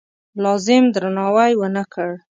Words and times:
لازم 0.43 0.83
درناوی 0.93 1.51
ونه 1.57 1.83
کړ. 1.93 2.09